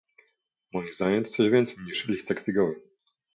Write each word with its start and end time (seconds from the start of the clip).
Moim 0.73 0.93
zdaniem 0.93 1.23
to 1.23 1.29
coś 1.29 1.49
więcej 1.49 1.77
niż 1.85 2.07
listek 2.07 2.39
figowy 2.43 2.81